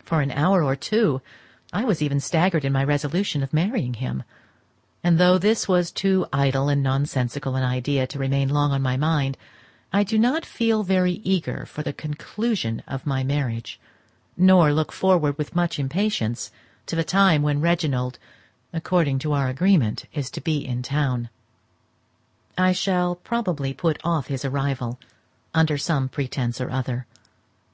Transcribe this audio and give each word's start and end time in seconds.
For 0.00 0.20
an 0.20 0.30
hour 0.30 0.62
or 0.62 0.76
two 0.76 1.22
I 1.72 1.82
was 1.86 2.02
even 2.02 2.20
staggered 2.20 2.66
in 2.66 2.72
my 2.74 2.84
resolution 2.84 3.42
of 3.42 3.50
marrying 3.54 3.94
him, 3.94 4.24
and 5.02 5.16
though 5.16 5.38
this 5.38 5.66
was 5.66 5.90
too 5.90 6.26
idle 6.34 6.68
and 6.68 6.82
nonsensical 6.82 7.56
an 7.56 7.62
idea 7.62 8.06
to 8.08 8.18
remain 8.18 8.50
long 8.50 8.72
on 8.72 8.82
my 8.82 8.98
mind, 8.98 9.38
I 9.90 10.02
do 10.04 10.18
not 10.18 10.44
feel 10.44 10.82
very 10.82 11.14
eager 11.24 11.64
for 11.64 11.82
the 11.82 11.94
conclusion 11.94 12.82
of 12.86 13.06
my 13.06 13.24
marriage, 13.24 13.80
nor 14.36 14.70
look 14.70 14.92
forward 14.92 15.38
with 15.38 15.56
much 15.56 15.78
impatience 15.78 16.50
to 16.84 16.94
the 16.94 17.02
time 17.02 17.40
when 17.40 17.62
Reginald, 17.62 18.18
according 18.74 19.18
to 19.20 19.32
our 19.32 19.48
agreement, 19.48 20.04
is 20.12 20.30
to 20.32 20.42
be 20.42 20.58
in 20.58 20.82
town. 20.82 21.30
I 22.58 22.72
shall 22.72 23.14
probably 23.14 23.72
put 23.72 23.98
off 24.04 24.26
his 24.26 24.44
arrival 24.44 24.98
under 25.54 25.78
some 25.78 26.10
pretence 26.10 26.60
or 26.60 26.68
other. 26.70 27.06